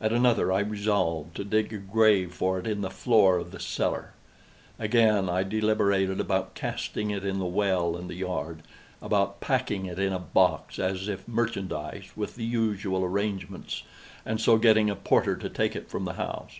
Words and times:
At 0.00 0.12
another, 0.12 0.50
I 0.50 0.58
resolved 0.58 1.36
to 1.36 1.44
dig 1.44 1.72
a 1.72 1.76
grave 1.78 2.32
for 2.34 2.58
it 2.58 2.66
in 2.66 2.80
the 2.80 2.90
floor 2.90 3.38
of 3.38 3.52
the 3.52 3.60
cellar. 3.60 4.10
Again, 4.76 5.28
I 5.28 5.44
deliberated 5.44 6.18
about 6.18 6.56
casting 6.56 7.12
it 7.12 7.24
in 7.24 7.38
the 7.38 7.44
well 7.44 7.96
in 7.96 8.08
the 8.08 8.16
yard—about 8.16 9.40
packing 9.40 9.86
it 9.86 10.00
in 10.00 10.12
a 10.12 10.18
box, 10.18 10.80
as 10.80 11.06
if 11.06 11.28
merchandise, 11.28 12.10
with 12.16 12.34
the 12.34 12.44
usual 12.44 13.04
arrangements, 13.04 13.84
and 14.26 14.40
so 14.40 14.58
getting 14.58 14.90
a 14.90 14.96
porter 14.96 15.36
to 15.36 15.48
take 15.48 15.76
it 15.76 15.88
from 15.88 16.06
the 16.06 16.14
house. 16.14 16.58